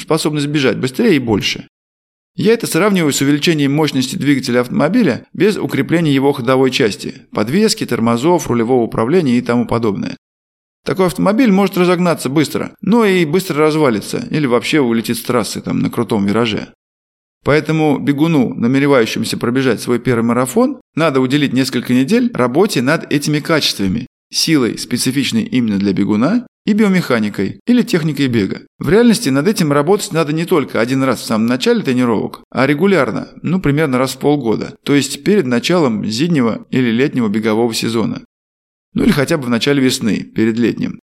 способность 0.00 0.46
бежать 0.46 0.78
быстрее 0.78 1.16
и 1.16 1.18
больше. 1.18 1.66
Я 2.36 2.52
это 2.52 2.66
сравниваю 2.66 3.12
с 3.12 3.20
увеличением 3.20 3.72
мощности 3.72 4.16
двигателя 4.16 4.60
автомобиля 4.60 5.24
без 5.32 5.56
укрепления 5.56 6.12
его 6.12 6.32
ходовой 6.32 6.72
части, 6.72 7.26
подвески, 7.32 7.86
тормозов, 7.86 8.48
рулевого 8.48 8.82
управления 8.82 9.38
и 9.38 9.40
тому 9.40 9.66
подобное. 9.66 10.16
Такой 10.84 11.06
автомобиль 11.06 11.52
может 11.52 11.78
разогнаться 11.78 12.28
быстро, 12.28 12.74
но 12.80 13.04
и 13.04 13.24
быстро 13.24 13.58
развалится 13.58 14.26
или 14.30 14.46
вообще 14.46 14.80
улетит 14.80 15.16
с 15.16 15.22
трассы 15.22 15.60
там, 15.60 15.78
на 15.78 15.90
крутом 15.90 16.26
вираже. 16.26 16.68
Поэтому 17.44 17.98
бегуну, 17.98 18.52
намеревающемуся 18.54 19.38
пробежать 19.38 19.80
свой 19.80 20.00
первый 20.00 20.24
марафон, 20.24 20.80
надо 20.96 21.20
уделить 21.20 21.52
несколько 21.52 21.94
недель 21.94 22.32
работе 22.34 22.82
над 22.82 23.12
этими 23.12 23.38
качествами, 23.38 24.06
силой, 24.32 24.78
специфичной 24.78 25.44
именно 25.44 25.78
для 25.78 25.92
бегуна, 25.92 26.46
и 26.66 26.72
биомеханикой 26.72 27.60
или 27.66 27.82
техникой 27.82 28.28
бега. 28.28 28.62
В 28.78 28.88
реальности 28.88 29.28
над 29.28 29.46
этим 29.46 29.72
работать 29.72 30.12
надо 30.12 30.32
не 30.32 30.44
только 30.44 30.80
один 30.80 31.02
раз 31.02 31.20
в 31.20 31.26
самом 31.26 31.46
начале 31.46 31.82
тренировок, 31.82 32.42
а 32.50 32.66
регулярно, 32.66 33.28
ну 33.42 33.60
примерно 33.60 33.98
раз 33.98 34.12
в 34.14 34.18
полгода, 34.18 34.74
то 34.84 34.94
есть 34.94 35.24
перед 35.24 35.46
началом 35.46 36.04
зимнего 36.06 36.66
или 36.70 36.90
летнего 36.90 37.28
бегового 37.28 37.74
сезона. 37.74 38.22
Ну 38.94 39.04
или 39.04 39.10
хотя 39.10 39.36
бы 39.36 39.44
в 39.44 39.50
начале 39.50 39.82
весны, 39.82 40.22
перед 40.22 40.58
летним. 40.58 41.00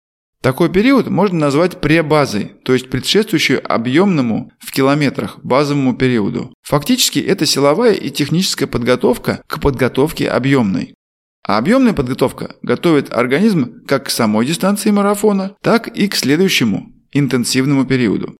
Такой 0.42 0.70
период 0.70 1.08
можно 1.08 1.38
назвать 1.38 1.80
пребазой, 1.80 2.52
то 2.64 2.72
есть 2.74 2.90
предшествующую 2.90 3.60
объемному 3.64 4.52
в 4.60 4.70
километрах 4.70 5.38
базовому 5.42 5.96
периоду. 5.96 6.52
Фактически 6.62 7.18
это 7.18 7.46
силовая 7.46 7.94
и 7.94 8.10
техническая 8.10 8.68
подготовка 8.68 9.42
к 9.48 9.60
подготовке 9.60 10.28
объемной. 10.28 10.94
А 11.46 11.58
объемная 11.58 11.92
подготовка 11.92 12.56
готовит 12.62 13.12
организм 13.12 13.84
как 13.86 14.06
к 14.06 14.10
самой 14.10 14.44
дистанции 14.44 14.90
марафона, 14.90 15.54
так 15.62 15.86
и 15.86 16.08
к 16.08 16.16
следующему, 16.16 16.92
интенсивному 17.12 17.84
периоду. 17.86 18.36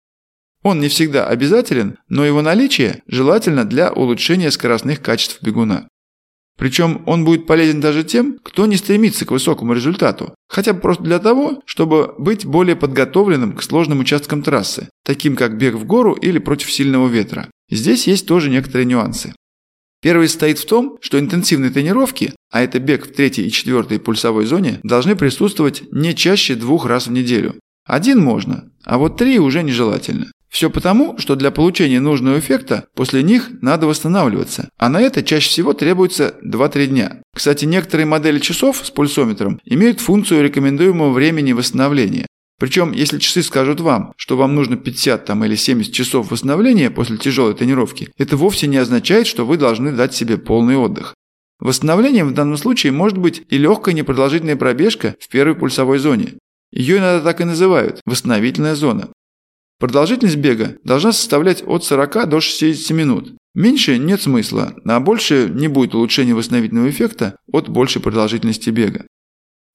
Он 0.64 0.80
не 0.80 0.88
всегда 0.88 1.28
обязателен, 1.28 1.98
но 2.08 2.25
его 2.26 2.42
наличие 2.42 3.02
желательно 3.06 3.64
для 3.64 3.92
улучшения 3.92 4.50
скоростных 4.50 5.00
качеств 5.00 5.40
бегуна. 5.40 5.86
Причем 6.58 7.02
он 7.06 7.25
будет 7.25 7.46
полезен 7.46 7.80
даже 7.80 8.02
тем, 8.02 8.38
кто 8.42 8.66
не 8.66 8.76
стремится 8.76 9.25
к 9.25 9.30
высокому 9.30 9.75
результату, 9.75 10.34
хотя 10.48 10.72
бы 10.72 10.80
просто 10.80 11.04
для 11.04 11.20
того, 11.20 11.60
чтобы 11.64 12.14
быть 12.18 12.44
более 12.44 12.75
подготовленным 12.75 13.52
к 13.52 13.62
сложным 13.62 14.00
участкам 14.00 14.42
трассы, 14.42 14.88
таким 15.04 15.36
как 15.36 15.58
бег 15.58 15.75
в 15.75 15.84
гору 15.84 16.14
или 16.14 16.38
против 16.38 16.72
сильного 16.72 17.06
ветра. 17.06 17.48
Здесь 17.70 18.08
есть 18.08 18.26
тоже 18.26 18.50
некоторые 18.50 18.86
нюансы. 18.86 19.34
Первый 20.03 20.29
состоит 20.29 20.59
в 20.59 20.67
том, 20.67 20.99
что 21.00 21.19
интенсивные 21.19 21.71
тренировки, 21.71 22.33
а 22.50 22.62
это 22.62 22.79
бег 22.79 23.07
в 23.07 23.12
третьей 23.12 23.47
и 23.47 23.50
четвертой 23.50 23.99
пульсовой 23.99 24.47
зоне, 24.47 24.81
должны 24.83 25.17
присутствовать 25.17 25.83
не 25.91 26.15
чаще 26.15 26.55
двух 26.55 26.87
раз 26.87 27.07
в 27.07 27.12
неделю. 27.12 27.55
Один 27.87 28.23
можно, 28.23 28.71
а 28.85 28.99
вот 28.99 29.17
три 29.17 29.38
уже 29.38 29.62
нежелательно. 29.62 30.26
Все 30.49 30.71
потому, 30.71 31.19
что 31.19 31.37
для 31.37 31.50
получения 31.50 32.00
нужного 32.00 32.38
эффекта 32.38 32.87
после 32.95 33.23
них 33.23 33.50
надо 33.61 33.87
восстанавливаться, 33.87 34.71
а 34.79 34.88
на 34.88 35.00
это 35.00 35.23
чаще 35.23 35.49
всего 35.50 35.73
требуется 35.73 36.35
2-3 36.45 36.87
дня. 36.87 37.23
Кстати, 37.35 37.65
некоторые 37.65 38.07
модели 38.07 38.38
часов 38.38 38.81
с 38.85 38.91
пульсометром 38.91 39.61
имеют 39.65 40.00
функцию 40.00 40.43
рекомендуемого 40.43 41.12
времени 41.12 41.53
восстановления. 41.53 42.26
Причем, 42.58 42.92
если 42.92 43.18
часы 43.18 43.42
скажут 43.42 43.80
вам, 43.80 44.12
что 44.16 44.36
вам 44.36 44.54
нужно 44.54 44.76
50 44.76 45.25
там, 45.26 45.44
или 45.44 45.54
70 45.54 45.92
часов 45.92 46.30
восстановления 46.30 46.90
после 46.90 47.18
тяжелой 47.18 47.54
тренировки, 47.54 48.08
это 48.16 48.36
вовсе 48.36 48.66
не 48.66 48.78
означает, 48.78 49.26
что 49.26 49.44
вы 49.44 49.58
должны 49.58 49.92
дать 49.92 50.14
себе 50.14 50.38
полный 50.38 50.76
отдых. 50.76 51.14
Восстановлением 51.58 52.28
в 52.28 52.34
данном 52.34 52.56
случае 52.56 52.92
может 52.92 53.18
быть 53.18 53.42
и 53.48 53.58
легкая 53.58 53.94
непродолжительная 53.94 54.56
пробежка 54.56 55.16
в 55.20 55.28
первой 55.28 55.54
пульсовой 55.54 55.98
зоне. 55.98 56.34
Ее 56.70 56.98
иногда 56.98 57.20
так 57.20 57.40
и 57.40 57.44
называют– 57.44 58.00
восстановительная 58.06 58.75
зона. 58.75 59.08
Продолжительность 59.78 60.36
бега 60.36 60.76
должна 60.84 61.12
составлять 61.12 61.62
от 61.66 61.84
40 61.84 62.28
до 62.28 62.40
60 62.40 62.96
минут. 62.96 63.34
Меньше 63.54 63.98
нет 63.98 64.22
смысла, 64.22 64.75
а 64.84 65.00
больше 65.00 65.50
не 65.52 65.68
будет 65.68 65.94
улучшения 65.94 66.34
восстановительного 66.34 66.88
эффекта 66.88 67.36
от 67.52 67.68
большей 67.68 68.02
продолжительности 68.02 68.70
бега. 68.70 69.06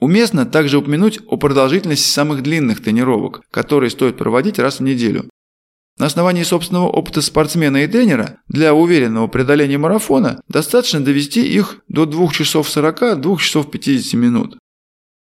Уместно 0.02 0.48
также 0.48 0.80
упомянуть 0.80 1.20
о 1.28 1.38
продолжительности 1.38 2.10
самых 2.10 2.42
длинных 2.42 2.82
тренировок, 2.82 3.42
которые 3.52 3.92
стоит 3.92 4.18
проводить 4.18 4.58
раз 4.58 4.80
в 4.80 4.84
неделю. 4.84 5.30
На 6.00 6.08
основании 6.08 6.42
собственного 6.42 6.88
опыта 6.88 7.22
спортсмена 7.22 7.84
и 7.84 7.88
тренера 7.88 8.40
для 8.48 8.74
уверенного 8.74 9.28
преодоления 9.28 9.78
марафона 9.78 10.42
достаточно 10.48 11.00
довести 11.02 11.46
их 11.48 11.82
до 11.88 12.08
2 12.08 12.30
часов 12.30 12.68
40, 12.68 13.22
2 13.22 13.38
часов 13.38 13.70
50 13.70 14.14
минут. 14.14 14.58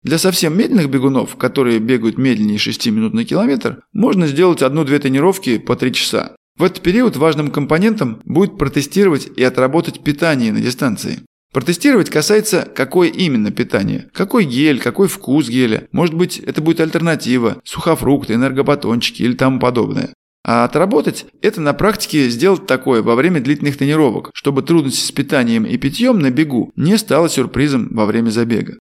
Для 0.04 0.20
совсем 0.20 0.56
медленных 0.56 0.92
бегунов, 0.92 1.36
которые 1.38 1.80
бегают 1.80 2.20
медленнее 2.20 2.60
6 2.60 2.88
минут 2.90 3.16
на 3.16 3.26
километр, 3.26 3.82
можно 3.94 4.28
сделать 4.28 4.62
одну-две 4.62 5.00
тренировки 5.00 5.58
по 5.58 5.76
3 5.76 5.92
часа. 5.92 6.36
В 6.56 6.64
этот 6.64 6.84
период 6.84 7.18
важным 7.18 7.50
компонентом 7.50 8.22
будет 8.26 8.60
протестировать 8.60 9.28
и 9.36 9.44
отработать 9.44 10.04
питание 10.04 10.54
на 10.54 10.62
дистанции. 10.62 11.24
Протестировать 11.58 12.12
касается, 12.12 12.72
какое 12.76 13.10
именно 13.10 13.50
питание. 13.50 14.12
Какой 14.14 14.46
гель, 14.46 14.80
какой 14.80 15.08
вкус 15.08 15.50
геля. 15.50 15.88
Может 15.92 16.14
быть, 16.14 16.38
это 16.38 16.62
будет 16.62 16.80
альтернатива, 16.82 17.60
сухофрукты, 17.64 18.36
энергобатончики 18.36 19.24
или 19.24 19.34
тому 19.34 19.60
подобное. 19.60 20.14
А 20.46 20.66
отработать– 20.66 21.26
это 21.42 21.60
на 21.60 21.74
практике 21.74 22.30
сделать 22.30 22.68
такое 22.68 23.02
во 23.02 23.16
время 23.16 23.42
длительных 23.42 23.76
тренировок, 23.76 24.30
чтобы 24.36 24.62
трудности 24.62 25.04
с 25.04 25.12
питанием 25.12 25.66
и 25.66 25.78
питьем 25.78 26.20
на 26.20 26.30
бегу 26.30 26.72
не 26.76 26.96
стало 26.96 27.28
сюрпризом 27.28 27.90
во 27.90 28.06
время 28.06 28.30
забега. 28.30 28.78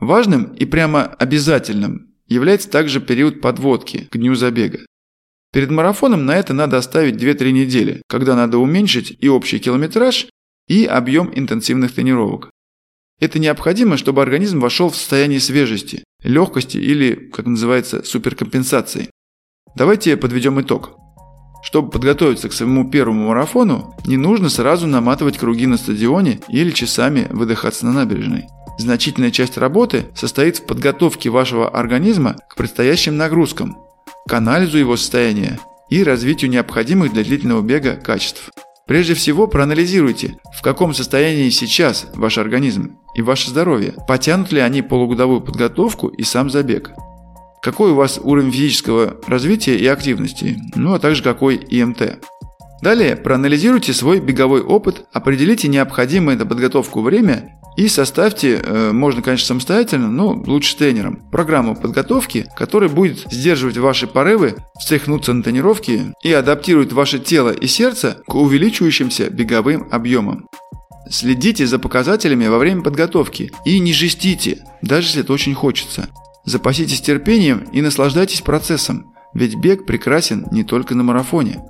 Важным 0.00 0.52
и 0.54 0.64
прямо 0.64 1.04
обязательным 1.04 2.08
является 2.26 2.68
также 2.68 3.00
период 3.00 3.40
подводки 3.40 4.08
к 4.10 4.16
дню 4.16 4.34
забега. 4.34 4.80
Перед 5.52 5.70
марафоном 5.70 6.26
на 6.26 6.34
это 6.36 6.54
надо 6.54 6.76
оставить 6.76 7.22
2-3 7.22 7.52
недели, 7.52 8.02
когда 8.08 8.34
надо 8.34 8.58
уменьшить 8.58 9.16
и 9.20 9.28
общий 9.28 9.60
километраж, 9.60 10.26
и 10.70 10.84
объем 10.84 11.32
интенсивных 11.34 11.92
тренировок. 11.92 12.48
Это 13.18 13.40
необходимо, 13.40 13.96
чтобы 13.96 14.22
организм 14.22 14.60
вошел 14.60 14.88
в 14.88 14.96
состояние 14.96 15.40
свежести, 15.40 16.04
легкости 16.22 16.78
или, 16.78 17.28
как 17.32 17.46
называется, 17.46 18.04
суперкомпенсации. 18.04 19.10
Давайте 19.74 20.16
подведем 20.16 20.60
итог. 20.60 20.92
Чтобы 21.64 21.90
подготовиться 21.90 22.48
к 22.48 22.52
своему 22.52 22.88
первому 22.88 23.26
марафону, 23.26 23.96
не 24.06 24.16
нужно 24.16 24.48
сразу 24.48 24.86
наматывать 24.86 25.38
круги 25.38 25.66
на 25.66 25.76
стадионе 25.76 26.40
или 26.48 26.70
часами 26.70 27.26
выдыхаться 27.30 27.84
на 27.84 27.92
набережной. 27.92 28.46
Значительная 28.78 29.32
часть 29.32 29.58
работы 29.58 30.06
состоит 30.14 30.58
в 30.58 30.66
подготовке 30.66 31.30
вашего 31.30 31.68
организма 31.68 32.36
к 32.48 32.54
предстоящим 32.54 33.16
нагрузкам, 33.16 33.76
к 34.28 34.32
анализу 34.32 34.78
его 34.78 34.96
состояния 34.96 35.58
и 35.90 36.04
развитию 36.04 36.48
необходимых 36.48 37.12
для 37.12 37.24
длительного 37.24 37.60
бега 37.60 37.96
качеств. 37.96 38.50
Прежде 38.90 39.14
всего 39.14 39.46
проанализируйте, 39.46 40.38
в 40.52 40.62
каком 40.62 40.94
состоянии 40.94 41.48
сейчас 41.50 42.08
ваш 42.12 42.38
организм 42.38 42.98
и 43.14 43.22
ваше 43.22 43.48
здоровье, 43.50 43.94
потянут 44.08 44.50
ли 44.50 44.58
они 44.58 44.82
полугодовую 44.82 45.42
подготовку 45.42 46.08
и 46.08 46.24
сам 46.24 46.50
забег. 46.50 46.90
Какой 47.62 47.92
у 47.92 47.94
вас 47.94 48.18
уровень 48.20 48.50
физического 48.50 49.16
развития 49.28 49.76
и 49.76 49.86
активности, 49.86 50.58
ну 50.74 50.92
а 50.92 50.98
также 50.98 51.22
какой 51.22 51.54
ИМТ. 51.54 52.18
Далее 52.82 53.14
проанализируйте 53.14 53.92
свой 53.92 54.18
беговой 54.18 54.60
опыт, 54.60 55.06
определите 55.12 55.68
необходимое 55.68 56.36
на 56.36 56.44
подготовку 56.44 57.00
время 57.00 57.59
и 57.76 57.88
составьте, 57.88 58.60
э, 58.62 58.92
можно, 58.92 59.22
конечно, 59.22 59.46
самостоятельно, 59.46 60.08
но 60.08 60.32
лучше 60.46 60.76
тренером, 60.76 61.22
программу 61.30 61.74
подготовки, 61.76 62.46
которая 62.56 62.90
будет 62.90 63.26
сдерживать 63.30 63.78
ваши 63.78 64.06
порывы, 64.06 64.56
встряхнуться 64.78 65.32
на 65.32 65.42
тренировке 65.42 66.12
и 66.22 66.32
адаптирует 66.32 66.92
ваше 66.92 67.18
тело 67.18 67.50
и 67.50 67.66
сердце 67.66 68.18
к 68.26 68.34
увеличивающимся 68.34 69.30
беговым 69.30 69.88
объемам. 69.90 70.46
Следите 71.08 71.66
за 71.66 71.78
показателями 71.78 72.46
во 72.46 72.58
время 72.58 72.82
подготовки 72.82 73.50
и 73.64 73.78
не 73.78 73.92
жестите, 73.92 74.58
даже 74.82 75.08
если 75.08 75.22
это 75.22 75.32
очень 75.32 75.54
хочется. 75.54 76.08
Запаситесь 76.44 77.00
терпением 77.00 77.64
и 77.72 77.80
наслаждайтесь 77.80 78.42
процессом, 78.42 79.14
ведь 79.34 79.56
бег 79.56 79.86
прекрасен 79.86 80.46
не 80.50 80.64
только 80.64 80.94
на 80.94 81.02
марафоне. 81.02 81.60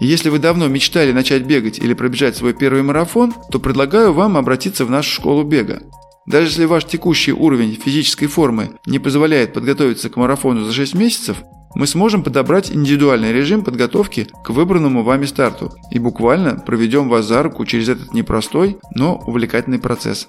Если 0.00 0.30
вы 0.30 0.38
давно 0.38 0.68
мечтали 0.68 1.12
начать 1.12 1.44
бегать 1.44 1.78
или 1.78 1.94
пробежать 1.94 2.36
свой 2.36 2.54
первый 2.54 2.82
марафон, 2.82 3.32
то 3.50 3.60
предлагаю 3.60 4.12
вам 4.12 4.36
обратиться 4.36 4.84
в 4.84 4.90
нашу 4.90 5.10
школу 5.10 5.44
бега. 5.44 5.82
Даже 6.26 6.48
если 6.48 6.64
ваш 6.64 6.84
текущий 6.84 7.32
уровень 7.32 7.74
физической 7.74 8.26
формы 8.26 8.72
не 8.86 8.98
позволяет 8.98 9.52
подготовиться 9.52 10.08
к 10.08 10.16
марафону 10.16 10.64
за 10.64 10.72
6 10.72 10.94
месяцев, 10.94 11.38
мы 11.74 11.86
сможем 11.86 12.22
подобрать 12.22 12.70
индивидуальный 12.70 13.32
режим 13.32 13.64
подготовки 13.64 14.28
к 14.44 14.50
выбранному 14.50 15.02
вами 15.02 15.24
старту 15.24 15.72
и 15.90 15.98
буквально 15.98 16.56
проведем 16.56 17.08
вас 17.08 17.24
за 17.24 17.42
руку 17.42 17.64
через 17.64 17.88
этот 17.88 18.12
непростой, 18.12 18.78
но 18.94 19.16
увлекательный 19.16 19.78
процесс. 19.78 20.28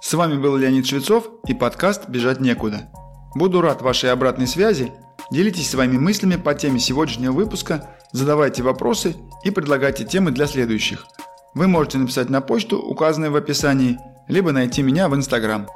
С 0.00 0.14
вами 0.14 0.40
был 0.40 0.56
Леонид 0.56 0.86
Швецов 0.86 1.28
и 1.46 1.52
подкаст 1.52 2.08
«Бежать 2.08 2.40
некуда». 2.40 2.88
Буду 3.34 3.60
рад 3.60 3.82
вашей 3.82 4.10
обратной 4.10 4.46
связи. 4.46 4.92
Делитесь 5.30 5.68
своими 5.70 5.98
мыслями 5.98 6.36
по 6.36 6.54
теме 6.54 6.80
сегодняшнего 6.80 7.32
выпуска, 7.32 7.90
задавайте 8.12 8.62
вопросы 8.62 9.16
и 9.44 9.50
предлагайте 9.50 10.04
темы 10.04 10.30
для 10.30 10.46
следующих. 10.46 11.06
Вы 11.54 11.66
можете 11.66 11.98
написать 11.98 12.30
на 12.30 12.40
почту, 12.40 12.78
указанную 12.78 13.32
в 13.32 13.36
описании, 13.36 13.98
либо 14.28 14.52
найти 14.52 14.82
меня 14.82 15.08
в 15.08 15.14
Инстаграм. 15.14 15.66